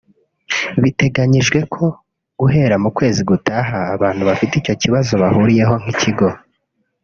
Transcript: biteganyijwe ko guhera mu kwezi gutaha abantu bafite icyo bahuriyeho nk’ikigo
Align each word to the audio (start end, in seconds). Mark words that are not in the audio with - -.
biteganyijwe 0.83 1.59
ko 1.73 1.85
guhera 2.39 2.75
mu 2.83 2.89
kwezi 2.97 3.21
gutaha 3.29 3.77
abantu 3.95 4.21
bafite 4.29 4.53
icyo 4.57 4.87
bahuriyeho 5.23 5.73
nk’ikigo 5.81 6.27